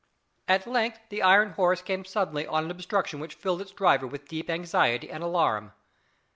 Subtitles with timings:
[0.47, 4.27] At length the iron horse came suddenly on an obstruction which filled its driver with
[4.27, 5.73] deep anxiety and alarm.